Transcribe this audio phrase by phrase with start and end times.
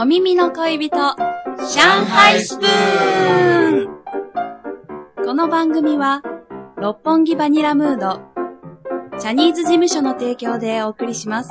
[0.00, 1.16] お耳の恋人、上
[2.06, 3.88] 海スプーン。
[5.24, 6.22] この番組は、
[6.76, 8.20] 六本木バニラムード、
[9.18, 11.50] チャニーズ事務所の提供でお送りします。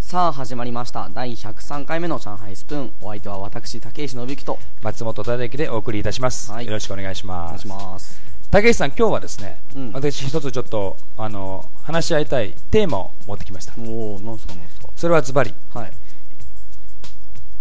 [0.00, 1.08] さあ始まりました。
[1.14, 2.92] 第103回目の上海スプーン。
[3.02, 6.66] お相手は私竹石信之と松本忠之でお送りいたします、はい。
[6.66, 9.92] よろしくお願いしお願いしますます竹内さん今日はですね、うん。
[9.92, 13.74] 私一つちょっとあの話し合いたいテーマを持ってきました。
[13.78, 15.92] おおなんすかなんすそれはズバリかはい。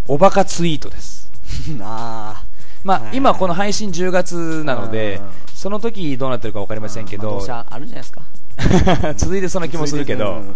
[0.07, 1.31] おバカツイートです。
[1.81, 2.43] あ
[2.84, 3.17] まあ、はい。
[3.17, 8.21] 今この配信10月なのでうんその時どうなってるか分かりあませんけど、まああるじゃないですか。
[9.15, 10.55] 続いてそんな気もするけど、うん。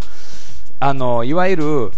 [0.80, 1.92] あのいわゆるうん。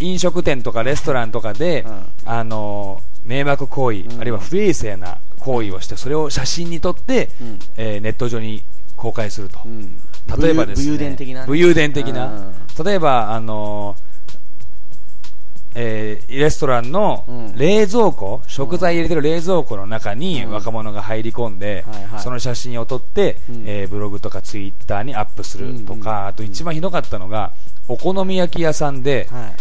[0.00, 2.04] 飲食店とかレストランとかで、うん。
[2.26, 4.20] あの迷惑行為、うん。
[4.20, 7.58] あるいは不衛生な行為をしてそれを写真に撮って、うん。
[7.76, 8.62] えーネット上に
[8.96, 9.98] 公開すると、うん。
[10.40, 11.46] 例えばですね武勇伝的なね。
[11.46, 12.26] 武勇伝的な。
[12.26, 12.84] うん。
[12.84, 13.96] 例えばあの
[15.74, 17.56] えーレストランのうん。
[17.56, 20.52] 冷蔵庫、食材入れてる冷蔵庫の中にうん。
[20.52, 22.20] 若者が入り込んで、はいはい。
[22.20, 23.64] その写真を撮って、うん。
[23.66, 26.26] えーブログとかツイッターにアップするとか、うんうん。
[26.28, 27.52] あと一番ひどかったのが
[27.88, 29.52] お好み焼き屋さんで、はい。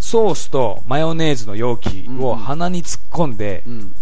[0.00, 3.94] ソースとマヨネーズの容器を鼻に突っ込んでうん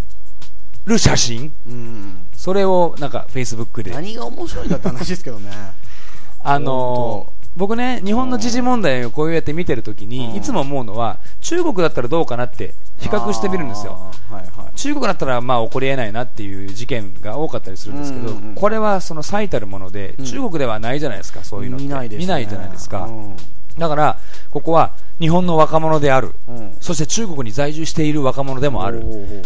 [0.87, 2.27] る写真、うん。
[2.33, 3.91] それをなんかフェイスブックで。
[3.91, 5.51] 何が面白いんだって話ですけどね。
[6.43, 10.37] あのー僕ね、日本の時事問題をこうやって見てるときに、うん。
[10.37, 13.93] いつも思うのは、中国だったらどうかなって比較してみるんですよ。
[14.31, 14.77] はいはい。
[14.77, 18.55] 中国だったらまあ起こり得ないなっていう事件が多かったりするんですけど、うんうんうん。
[18.57, 20.25] これはその最たるもので、うん。
[20.27, 21.79] 中国ではないじゃないですか、そういうの。
[21.79, 22.19] 見ないね。
[22.19, 23.05] 見ないじゃないですか。
[23.05, 23.37] うん
[23.79, 24.19] だから、
[24.51, 26.77] ここは日本の若者である、うん。
[26.81, 29.03] そして中国に在住している若者でもある。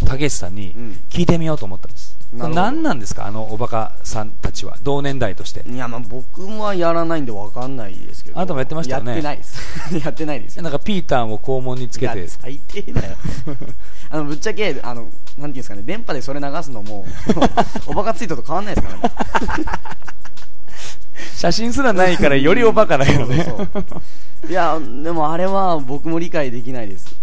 [0.06, 1.00] 竹内さんにうん。
[1.10, 2.16] 聞いてみようと思ったんです。
[2.32, 2.60] なるほど。
[2.62, 5.64] 何なんですか、あのおバカさんたちは、同年代として。
[5.68, 8.38] いやまあ僕はやらないんでわかんないですけど。
[8.38, 9.12] あなたもやってましたよね。
[9.12, 9.98] やってないです。
[10.04, 10.62] やってないですよ。
[10.62, 12.28] なんかピーターンを肛門につけて。
[12.28, 13.16] 最低だよ。
[14.10, 17.06] あのぶっちゃけあのなんていうんですかね電波でそれ流すのも
[17.86, 19.14] おバカツイートと変わんないですからね
[21.34, 23.46] 写真すらないからよりおバカだけどね。
[24.48, 27.14] いやでもあれは僕も理解できないです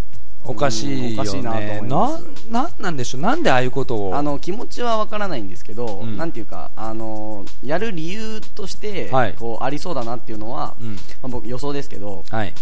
[0.46, 1.78] おかしいようんおかしいなとね。
[1.82, 3.22] 思いなます、なんなんでしょう？
[3.22, 4.16] なんでああいうことを？
[4.16, 10.96] あの気持ちはわからないんですけど、うんなんていうかあのやる理由として、はいこうありそうだなっていうのは、うん。
[10.96, 12.54] まあ、僕予想ですけどはい。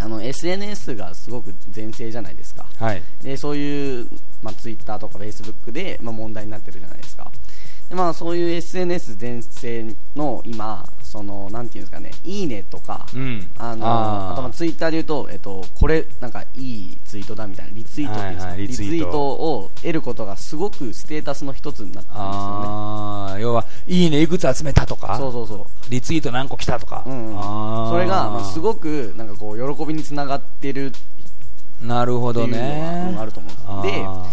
[0.00, 3.02] あの SNS がすごく全盛じゃないですかはい。
[3.20, 4.06] でそういう、
[4.42, 7.30] まあ、Twitter とか Facebook で、まあ、問題になってるじゃないですかで、
[7.90, 13.48] まあ、そういう SNS 全盛の今そのなんていうんですかねいいねとか、うん。
[13.56, 19.18] あのあとまあツイッターで言うと、えっと、これなんかいいツイートだみたいなリツイートっていうんですか、はいはいリツイート。
[19.18, 22.66] を得ることがすごくステータスの一つになってるんですよね。
[22.68, 25.66] ああ、要は、いいねいくつ集めたとか、そうそうそう。
[25.90, 27.04] リツイート何個来たとか。
[27.06, 27.28] うん。
[27.90, 30.92] それが、まあ、すごくなんかこう喜びにつながってる
[31.82, 33.12] なるほどっていうのね。
[33.14, 33.94] があると思うんです。
[33.94, 34.26] であ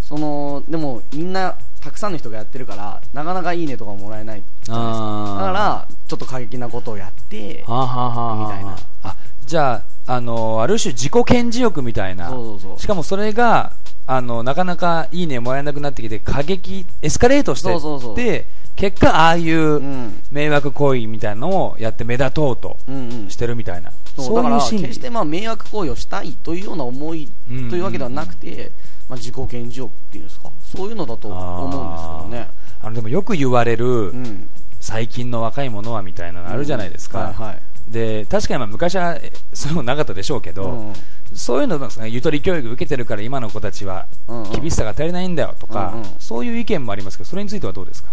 [0.00, 5.34] そのでもみんなたくさんの人がやってるからなかなかいいねとかもらえないじゃないですか。
[5.38, 8.48] だからちょっと過激なことをやってーはあはあは。
[8.48, 8.76] みたいな。
[9.04, 9.16] あ、
[9.46, 12.28] じゃあ、あの、ある種自己顕示欲みたいな。
[12.28, 12.78] そうそうそう。
[12.80, 13.72] しかもそれが、
[14.08, 18.44] あの、なかなかいいねもらえなくなってきて、過激、エスカレートしてそうそうそう。
[18.74, 20.20] 結果、ああいううん。
[20.32, 23.30] 迷惑行為みたいなのをやって目立とうとうんうん。
[23.30, 23.92] してるみたいな。
[24.16, 24.76] そうそうだから決。
[24.92, 27.28] してまあ迷惑行為をしたいというような思い
[27.70, 28.72] というわけではなくて、
[29.08, 30.50] まあ、自己顕示欲っていうんですか？
[30.62, 32.50] そういうのだと思うんですけどね。
[32.82, 34.48] あのでもよく言われる、うん。
[34.78, 37.92] 最近の若い者はみたいなのあるじゃないですか、はいはい。
[37.92, 40.92] で確かにまあ昔はえそういうのなかったでしょうけど、うん
[41.34, 44.50] そういうのなんですねゆとり教育受けてるから今の子たちはうんうん。
[44.52, 46.06] 厳しさが足りないんだよとか、うんうん。
[46.20, 48.10] そういう意見もありますけどそれについてはどうですか？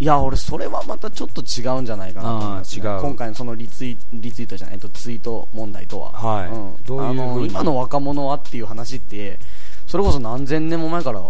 [0.00, 6.48] いや俺それはまたちょっと違うんじゃないかなとね、今回のそのリツイリツイートじゃないとツイート問題とは、はい。
[6.48, 9.38] うん、どういうあの今の若者はっていう話って
[9.92, 11.20] それこそ何千年も前から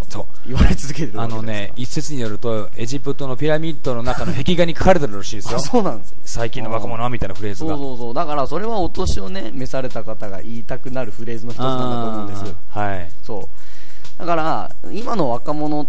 [0.47, 5.56] 言われ続けてるわあのね一説によるとエジプトのピラミッドの中の壁画に書かれてるらしいですよ。
[5.56, 6.17] あそうなんですよ。
[6.25, 7.75] 最近の若者はみたいなフレーズが。
[7.75, 8.14] そうそうそう。
[8.14, 13.11] だからそれはお年をね召された方が言いたくなるフレーズの一つなんだと思うんですはい。
[13.25, 14.19] そう。
[14.20, 15.88] だから今の若者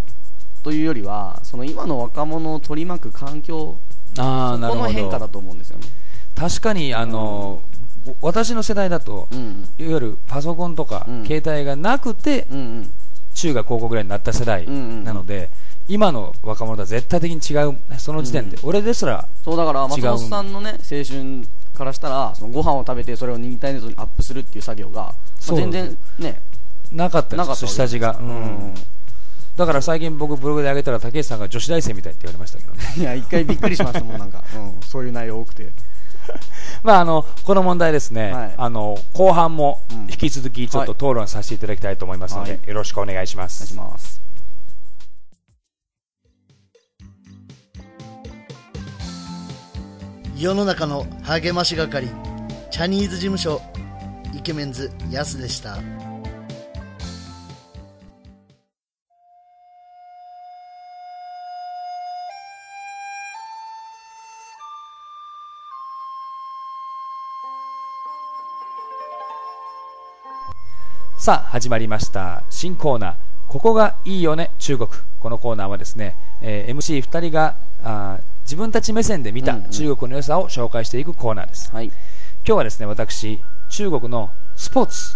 [0.64, 3.78] というよりはその今の若者を取り巻く環境
[4.18, 5.86] あこの変化だどと思うんですよね。
[6.36, 7.62] 確かにあの、
[8.22, 11.26] 私の世代だと、うんいわゆるパソコンとか、うん。
[11.26, 12.90] 携帯がなくてうんうん。
[13.34, 15.04] 中学高校ぐらいになった世代うんうん。
[15.04, 15.50] なので、
[15.88, 21.46] 今の若者とは絶対的に違うその時点で、うん俺ですらそうだから松本さんのね青春
[21.78, 25.14] からしたらそのご飯を食べてそれをインターネットにアップするっていう作業が、まあ
[25.56, 26.42] 全然ね
[26.92, 27.74] なかったなかったです。
[27.74, 28.28] 下地が、うん。
[28.28, 28.32] う
[28.72, 28.74] ん
[29.56, 32.80] だから最近僕ブログで上げたら竹内さんが女子大生みたいって言われましたけどね。
[32.98, 35.70] いや一回びっくりしましたもんなんか、うん、そういう内容多くて
[36.84, 38.54] まああのこの問題ですね、はい。
[38.58, 40.04] あの後半もうん。
[40.04, 42.68] 引き続きちょっと討論させていただきたいと思いますので、はい。
[42.68, 44.22] よろしくお願いしまお願いすします。
[50.38, 52.08] 世の中の励まし係
[52.70, 53.62] チャニーズ事務所
[54.36, 55.78] イケメンズヤスでした
[71.24, 72.44] さあ始まりました。
[72.50, 73.14] 新コーナー。
[73.48, 74.52] ここがいいよね。
[74.60, 74.90] 中国。
[75.22, 79.72] このコーナーはですね、えー MC2 人があー自分たち目線で見たうんうん。
[79.72, 81.86] 中国の良さを紹介していくコーナーです、はい。
[81.86, 81.94] 今
[82.44, 83.40] 日はですね私
[83.70, 85.16] 中国のスポーツ。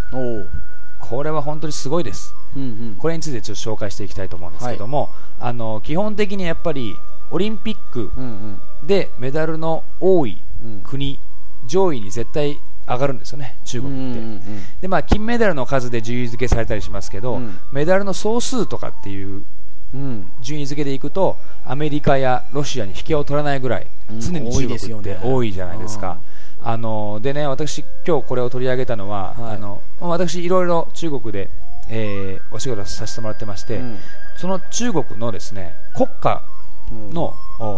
[1.01, 2.33] これは本当にすごいです。
[2.55, 2.95] うんうん。
[2.97, 5.09] これについてちょっと紹介していきたいと思うんですけども、
[5.41, 6.95] あの基本的にやっぱり
[7.31, 8.87] オリンピックうんうん。
[8.87, 10.81] でメダルの多いうん。
[10.85, 11.19] 国
[11.65, 14.41] 上位に絶対上がるんですよね中国って、うんうんうん。
[14.81, 17.59] でまあ、金メダルの数で順位付けされたりしますけど、うん。
[17.71, 19.43] メダルの総数とかっていう
[19.93, 20.31] うん。
[20.41, 25.21] 順位付けでいくとアメリカやロシアに引けを取らないぐらい、うん常に多いです中国ってよね。
[25.23, 26.17] 多いじゃないですか。
[26.63, 29.55] あのでね私、今日これを取り上げたのは、はい。
[29.55, 31.49] あのまあ私、いろいろ中国で、
[31.89, 33.97] えーお仕事させてもらってまして、うん。
[34.37, 36.41] その中国のですね国家
[37.11, 37.33] の、お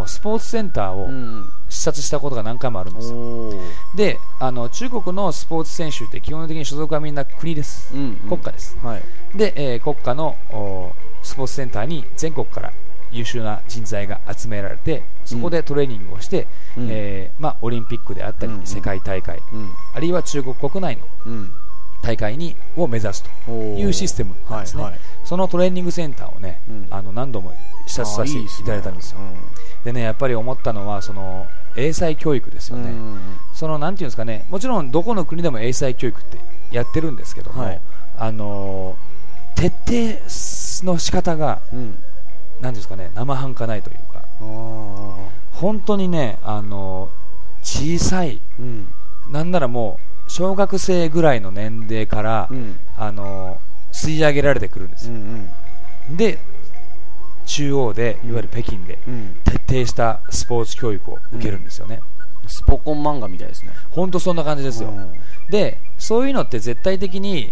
[0.07, 1.45] スポーツセンターをうん。
[1.69, 3.17] 視察したことが何回もあるんうんですよ。
[3.17, 3.59] おー。
[3.95, 8.15] であの中国のスポーツ選手って基本的に所属はみんな国です、うんうん。
[8.27, 8.75] 国家です。
[8.81, 9.01] はい。
[9.35, 12.73] で、えー国家のおスポーツセンターに全国から
[13.11, 16.47] 優秀な人材が集められてそこでトレーニングをして、
[16.77, 16.87] うん。
[16.89, 18.65] えーまあ、オリンピックであったり、うんうん。
[18.65, 19.69] 世界大会うん。
[19.93, 21.51] あるいは中国国内のうん
[22.01, 25.01] 大会にを目指すというシステムなんですね、はいはい。
[25.23, 26.87] そのトレーニングセンターをね、うん。
[26.89, 27.53] あの何度も
[27.87, 29.19] 視察させていただいたんですよ。
[29.83, 33.19] でねやっぱり思ったのはその英才教育ですよね、うんうんうん。
[33.53, 34.45] そのなんていうんですかね。
[34.49, 36.37] もちろんどこの国でも英才教育って
[36.71, 37.81] やってるんですけども、はい。
[38.17, 39.09] あのー
[39.55, 41.97] 徹底の仕方がうん。
[42.61, 44.23] なんですかね生半可ないというか。
[45.53, 48.39] 本当にねあのー小さい。
[48.59, 48.87] うん。
[49.29, 52.79] なんならもう小学生ぐらいの年齢から、うん。
[52.97, 55.49] あのー吸い上げられてくるんですうよ、ん。
[56.15, 56.37] で
[57.47, 59.35] 中央でいわゆる北京でうん。
[59.43, 62.01] 徹底したスポーツ教育を受けるんですよね、
[62.47, 63.71] スポコン漫画みたいですね。
[63.89, 65.11] 本当そんな感じですよ、うん。
[65.49, 67.51] でそういうのって絶対的に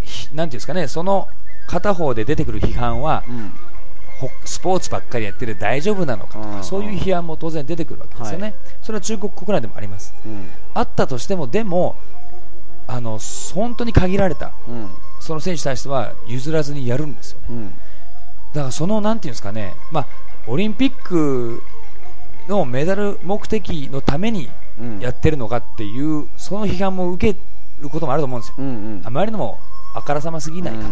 [0.00, 1.28] ひなんていうんですかねその
[1.66, 3.22] 片方で出てくる批判は
[4.44, 6.56] スポーツばっかりやってる大丈夫なのかとうん。
[6.58, 8.54] かそういう批判も当然出てくるわけですよね、はい。
[8.82, 10.14] それは中国国内でもあります。
[10.24, 10.48] うん。
[10.74, 11.96] あったとしてもでも
[12.86, 13.18] あの
[13.54, 14.90] 本当に限られたうん。
[15.20, 17.46] その選手に対しては譲らずにやるんですよね。
[17.50, 17.68] うん。
[18.54, 19.74] だからそのなんていうんですかね。
[19.90, 20.06] まあ
[20.46, 21.62] オリンピック
[22.48, 24.48] のメダル目的のために
[24.78, 25.00] うん。
[25.00, 27.38] やってるのかっていうその批判も受け
[27.80, 28.54] ることもあると思うんですよ。
[28.58, 28.68] うんう
[29.00, 29.02] ん。
[29.04, 29.58] あまりにも
[29.94, 30.88] あからさますぎないかと、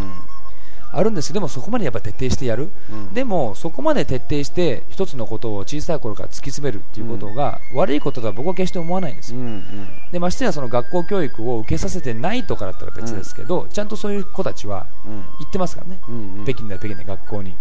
[0.92, 3.14] あるんですけどでもそこまでやっぱ徹底してやる、うん。
[3.14, 9.64] でもそこまで徹底して一つのことを小さい頃から突き詰めるっていうことが、悪いこととは僕は決して思わないんですよ、うんうん。
[10.10, 15.12] でましてやその学校教育を受けさせてないとかだったら別ですけど、ちゃんとそういう子たちはうん。
[15.38, 16.44] 行ってますからね、うんうん。
[16.44, 17.54] 北京で北京で学校に。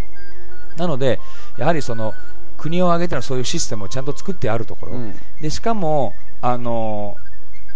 [0.78, 1.20] なので
[1.58, 2.14] やはりその
[2.58, 5.16] 国を挙げてのそういうシステムをちゃんと作ってあるところ、うん。
[5.42, 7.16] でしかもあの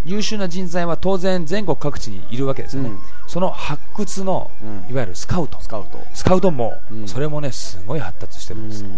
[0.05, 3.00] 優秀な人材は当然全国各地にいるわけですよね、うん。
[3.27, 4.91] その発掘の、うん。
[4.91, 5.62] いわゆるスカウト。
[5.62, 6.00] スカウト。
[6.13, 7.07] スカウトも、うん。
[7.07, 8.83] それもねすごい発達してるんです。
[8.83, 8.89] よ、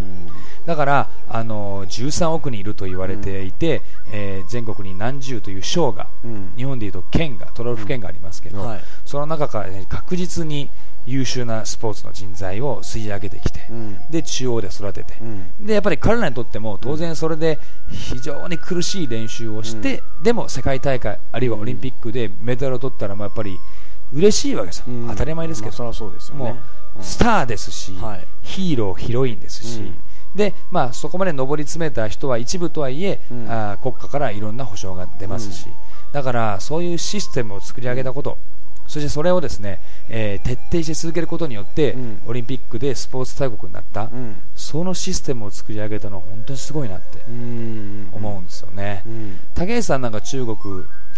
[0.66, 3.82] だからあの13億人いると言われていて、
[4.12, 6.54] えー全国に何十という省がうん。
[6.56, 8.82] 日本でいうと県が都道府県がありますけど、はい。
[9.06, 10.70] その中から、ね、確実に
[11.06, 13.98] 優秀なスポーツの人材を吸い上げてきて、うん。
[14.10, 15.66] で中央で育てて、うん。
[15.66, 17.60] でやっぱり彼らにとっても当然それで
[17.90, 23.60] 非常に苦しい練習をして、でも世界大会あるいはオリンピックでメダルを取ったらまあやっぱり
[24.14, 25.08] 嬉しいわけですよ、うん。
[25.10, 26.44] 当たり前ですけど、まあそうですよね。
[26.44, 26.58] も
[27.00, 28.28] うスターですし、はい。
[28.44, 29.98] ヒーロー、ヒロインですし、うん。
[30.36, 33.50] でまあ、そこまで上り詰めた人は一部とはいえ、うん。
[33.50, 35.68] あー国家からいろんな保障が出ますし、
[36.12, 38.38] だからそういうシステムを作り上げたこと、
[38.96, 42.22] そしてそれをですね、えー徹底して続けることによって、うん。
[42.28, 44.38] オリンピックでスポーツ大国になった、うん。
[44.56, 49.04] そのシステムを作り上げたのは本当にすごいなってうん思うんですよね。
[49.06, 49.40] うん。
[49.54, 50.58] 竹内さんなんか中国、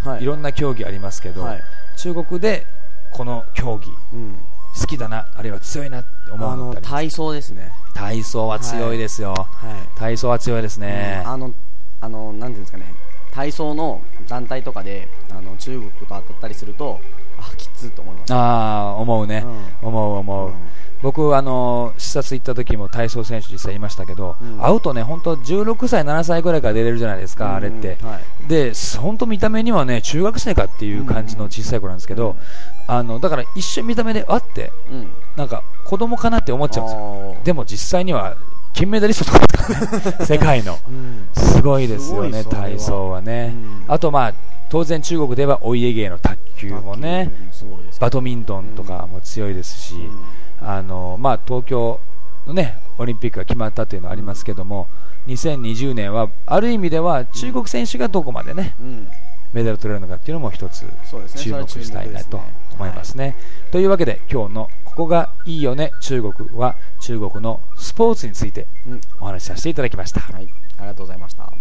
[0.04, 0.24] はい。
[0.24, 1.62] いろんな競技ありますけど、はい。
[1.98, 2.66] 中国で
[3.12, 4.40] この競技うん。
[4.76, 7.72] 好きだなあるいは強いなって思うのって体操ですね。
[7.94, 10.00] 体操は強いですよ、はい。
[10.00, 11.54] 体操は強いですね、あの
[12.02, 12.86] あのなんていうんですかね
[13.38, 17.00] 体操の団体とかであの中国と当たったりすると
[17.38, 18.34] あきつと思います。
[18.34, 19.44] ああ思うね、
[19.82, 19.90] うん。
[19.90, 20.56] 思う思う、うん。
[21.04, 24.60] 僕、あの視察行った時も体操選手実際いましたけど、うん。
[24.60, 28.00] 会うとね本当16歳、7歳ぐらいから出れるじゃないですか、あれって。
[28.02, 28.50] はい。
[28.50, 32.36] で本当見た目にはね中学生かっていう感じの小さい子なんですけど、
[32.88, 35.12] あのだから一瞬見た目であってうん。
[35.36, 37.36] なんか子供かなって思っちゃうんですよ。
[37.44, 38.36] でも実際には
[38.74, 40.80] 金メダリストとか 世界の。
[40.88, 41.28] うん
[41.58, 43.54] すごいですよね体操はね、
[43.88, 43.94] うん。
[43.94, 44.34] あとまあ
[44.70, 49.96] 当然中国ではお家芸の卓球もねうんすごいですバドミントンとかも強いですし、
[50.62, 52.00] あのまあ、東京
[52.46, 54.88] の、ね、オリンピックが決まったというのはありますけども、
[55.28, 58.88] 2020年はある意味では中国選手がどこまで、ね、うん。
[58.88, 59.08] うん
[59.54, 60.86] メダルを取れるのかっていうのも一つ
[61.36, 62.42] 注目したいなと
[62.74, 63.36] 思いますね。
[63.72, 66.76] というわけで今日の「ここがいいよね中国」は。
[67.02, 70.22] 中国のスポーツについてうんお話しさせていただきました。
[70.22, 70.48] はい。
[70.80, 71.54] ありがとうございました。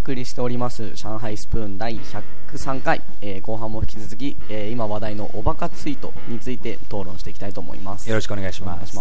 [0.00, 8.08] 送りしております上海スプーン第103回、えー後半も引き続き、えー今話題のおバカツイートについて討論していきたいと思います。
[8.08, 8.98] よろしくお願いします。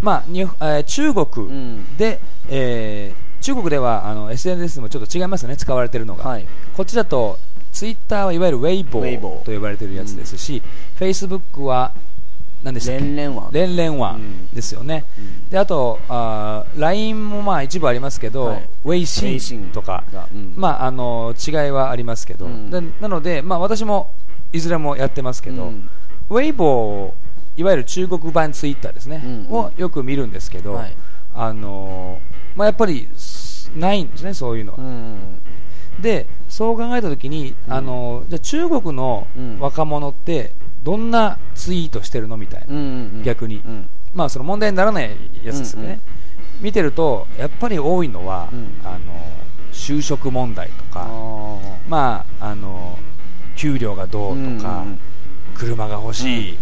[0.00, 1.96] まあにえー中国うん。
[1.96, 6.46] で、えー中国ではあの SNS もちょっと違いますよね、使われているのが、はい。
[6.76, 7.38] こっちだと
[7.72, 9.42] ツイッターはいわゆるウェイボーー。
[9.44, 10.62] と呼ばれているやつですし、
[10.96, 11.92] フェイスブックは
[12.62, 13.00] 何でしたっけ？
[13.04, 14.20] 連連ワン連連ワうん。
[14.20, 15.48] ンですよね、うん。
[15.50, 18.68] であとあー LINE もまあ一部ありますけど、はい。
[18.84, 20.54] ウェイシンとか、がうん。
[20.56, 22.70] まあ、あの違いはありますけど、うん。
[22.70, 24.10] でなので、まあ、私も
[24.52, 25.88] いずれもやってますけど、うん。
[26.30, 29.52] ウェイボーいわゆる中国版ツイッターですね、うんうん。
[29.52, 30.94] をよく見るんですけど、はい。
[31.34, 34.78] あのーまあ、やっぱりすないんですね、そういうのは。
[34.78, 35.38] うん
[36.00, 37.72] でそう考えたときに、うん。
[37.72, 39.58] あのーじゃあ中国のうん。
[39.58, 40.52] 若者って
[40.82, 42.80] どんなツイートしてるのみたいな、うんう
[43.20, 43.62] ん逆に。
[43.64, 43.88] うん。
[44.14, 45.10] まあ、その問題にならない
[45.42, 46.00] やつですよね、うんうん
[46.60, 48.68] 見てるとやっぱり多いのは、うん。
[48.84, 48.98] あの
[49.72, 51.60] 就職問題とあか、ー。
[51.88, 52.98] まあ、あの
[53.56, 54.98] 給料がどうとか、うんうん
[55.54, 56.52] 車が欲しい、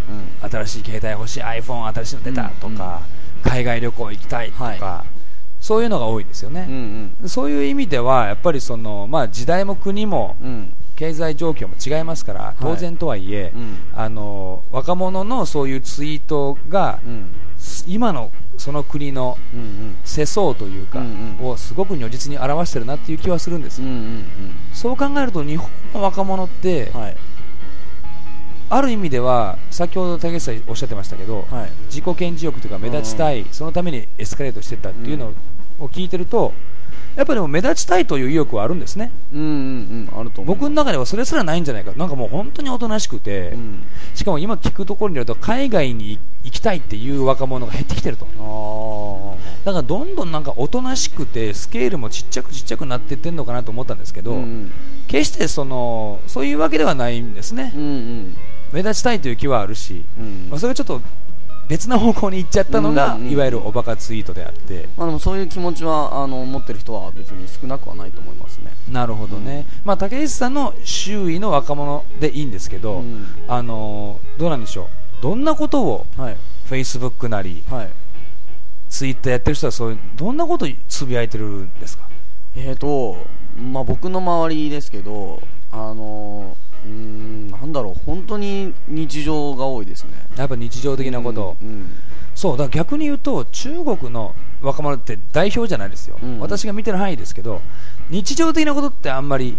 [0.42, 3.02] うん新しい携帯欲しい iPhone 新しいの出たとか、
[3.42, 5.04] 海外旅行行きたいとか、は
[5.60, 7.28] そういうのが多いですよね、うんうん。
[7.28, 13.78] そういう意味ではやっぱりその、まあ、時代も国もうん経済状況も違いますから当然とはいえ、うん。
[13.96, 17.30] あの若者のそういうツイートが、うん。
[17.86, 19.96] 今のその国のうんうん。
[20.04, 21.48] 世相というか、うんうん。
[21.48, 24.24] をすごく如実に表してるなっていう気はするんですよ、うんうん
[24.74, 27.16] そう考えると日本の若者って、うんはい。
[28.68, 31.70] ある意味では先ほど竹内さんおっしゃってましたけど、はい。
[31.86, 35.32] 自己顕示欲というか目立ちたい、そのためにエスカレートしていったっていうの
[35.78, 36.52] を聞いてると、
[37.16, 40.20] やっぱりでも目立ちたいという意欲はあるんですね、うんうんうん。
[40.20, 43.82] あると僕の中ではそれすらないんじゃないか、なんかもう本当におとなしくて、うん。
[44.14, 54.72] しかも今聞くところによると、海外に行きたいっていう若者が減ってきてると、あだからどんどんなんかおとなしくて、スケールもちっちゃくちっちゃくなっていってるのかなと思ったんですけど、あうん。
[55.08, 58.36] 決してそのそういうわけではないんですね、うんうん。
[58.72, 60.48] 目立ちたいという気はあるし、うん。
[60.50, 61.02] まあ、それがちょっと
[61.70, 63.32] 別な方向に行っちゃったのが、うんうんうん。
[63.32, 68.72] いわゆるおバカツイートであって、まあでもそういう気持ちはあの持ってる人は別に少なくはないと思いますね。
[68.90, 73.24] なるほどね、まあ、竹内さんの周囲の若者でいいんですけど、うん。
[73.46, 74.88] あのーどうなんでしょ
[75.20, 76.36] う、どんなことをはい。
[76.66, 77.88] フェイスブックなり、はい。
[78.88, 82.04] ツイッターやってる人はそういう、どんなことつぶやいてるんですか、
[82.56, 83.16] えーと
[83.72, 90.10] まあ僕の周りですけどあのうーんなんだろう本当に日常が多いですね。
[90.36, 91.92] やっぱ日常的なこと、うんうん。
[92.34, 97.60] そうだ逆に言うと、中国の若者って代表じゃないですよ、うん私が見てる範囲ですけど、
[98.08, 99.56] 日常的なことってあんまり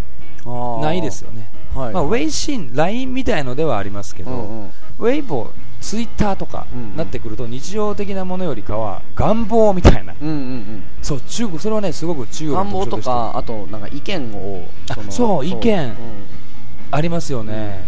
[0.81, 1.49] ないですよね。
[1.75, 1.93] はい。
[1.93, 4.71] まあ、ウェイシン、LINE みたいのではありますけど、うんうん。
[4.99, 5.49] ウェイボー、
[5.79, 6.95] ツイッターとかうんうん。
[6.97, 10.83] なってくると、日常的なものよりかは願望みたいな、うんうんうん。
[11.01, 14.65] そう中国それはねすごく中国の願望とかあとなんか意見を
[15.09, 15.83] そう意見。
[15.83, 15.95] うん
[16.91, 17.83] ありますよね、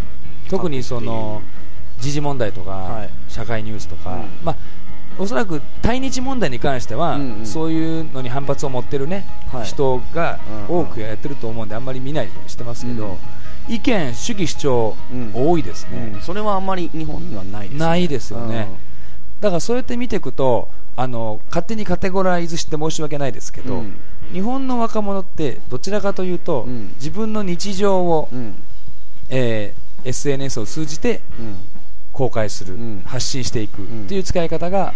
[0.49, 1.41] 特にその
[1.99, 3.09] 時事問題とか、はい。
[3.29, 4.25] 社会ニュースとか、うん。
[4.43, 4.55] まあ、
[5.17, 7.45] おそらく対日問題に関しては、うんうん。
[7.45, 9.65] そういうのに反発を持ってる、ねはい。
[9.65, 10.81] 人がうんうん。
[10.81, 13.17] 多くやってると思うんで、あんまり見ないようにしてますけど、
[13.69, 15.31] 意見、主義主張、うん。
[15.33, 16.13] 多いですね。
[16.15, 16.21] うん。
[16.21, 17.79] それはあんまり日本にはないですね。
[17.79, 18.67] ないですよね。
[19.39, 23.95] だからそうやって見ていくとあの勝手にカテゴライズして申し訳ないですけど、うん。
[24.31, 26.93] 日本の若者ってどちらかというと、うん。
[26.95, 28.55] 自分の日常を、うんうん
[29.35, 31.55] えー SNS を通じてうん。
[32.11, 33.01] 公開する、うん。
[33.05, 34.03] 発信していくん。
[34.03, 34.93] っていう使い方が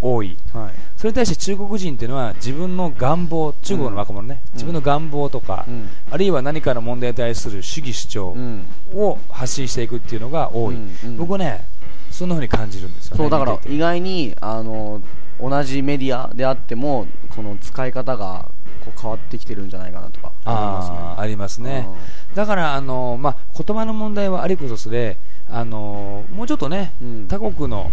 [0.00, 0.72] 多い、はい。
[0.96, 4.52] それに対して中国人っていうのは自分の願望中国の若者ね、うん。
[4.54, 5.88] 自分の願望とか、うん。
[6.10, 8.66] あるいは何かの問題に対する主義主張うん。
[8.94, 10.90] を発信していくっていうのが多い、うん。
[11.04, 11.16] うん。
[11.16, 11.64] 僕ね
[12.10, 13.18] そんな風に感じるんですよね。
[13.18, 15.00] そうだから意外にあの
[15.40, 18.46] 同じメディアであってもこの使い方が
[18.84, 20.96] こう変わってきてるんじゃないかなとか思いますね。
[21.18, 21.88] ありますね
[22.34, 25.16] だからあの、まあ、言葉の問題はありこそすで
[25.48, 27.26] あのもうちょっとね、うん。
[27.28, 27.90] 他国の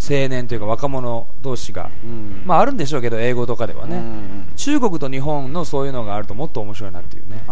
[0.00, 2.42] 青年というか若者同士が、うん。
[2.44, 4.46] まあ、あるんでしょうけど英語とかではね、うん。
[4.56, 7.44] 中国と日本のそういうのがあるともっと面白いなっていうね。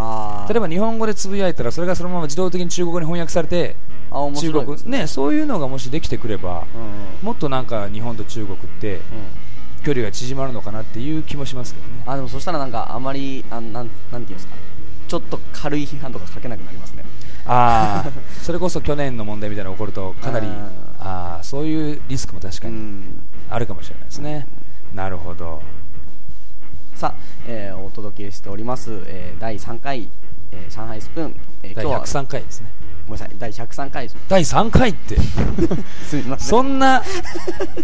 [0.49, 3.77] 例えば日本語でつぶやいたらそれがそのまま自動的に中国語に翻訳されて
[4.11, 5.07] 中国白いですね。
[5.07, 6.91] そういうのがもしできてくればうんうん
[7.23, 9.03] もっとなんか日本と中国ってうん。
[9.83, 12.03] 距離が縮まるのかなっていう気もしますけどね。
[12.05, 14.55] あでもそしたらなんかあまりあなんなんていうんですか
[15.11, 17.05] ちょっと軽い批判とか書けなくなりますね。
[17.45, 18.11] ああ
[18.43, 20.55] それこそ去年の問題みたいなのが起こるとかなりうん。
[21.01, 23.23] ああそういうリスクも確かうにん。
[23.51, 24.47] あるかもしれないですね。
[24.95, 25.63] なるほど。
[26.95, 27.15] さあ、
[27.49, 30.09] えーお届けしております、えー第3回、
[30.53, 32.69] えー上海スプーン、えー第今日は103回ですね
[33.11, 33.31] ごめんなさい。
[33.39, 35.17] 第103回です第3回って。
[36.07, 36.49] すみません。
[36.49, 37.03] そんな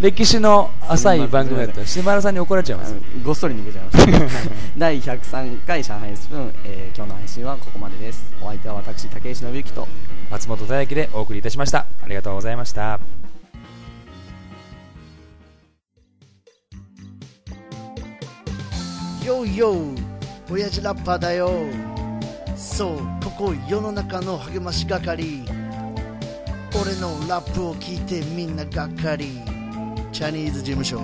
[0.01, 1.81] 歴史の 浅い番組だった。
[1.81, 2.95] ら島原さんに怒られちゃいます。
[3.25, 8.25] ごっそり逃げちゃいました 第103回上海スプーン、えー今日の配信はここまでです。
[8.41, 9.89] お相手は私竹石信之と。
[10.31, 11.87] 松本大輝でお送りいたしました。
[12.05, 13.01] ありがとうございました。
[19.25, 19.75] よいよ
[20.49, 21.51] 親父ラッパーだよ
[22.57, 25.45] そうこ世の中の励まし係。
[26.81, 29.43] 俺のラップを聞いてみんながっかり。
[30.11, 30.99] チャニーズ事務所。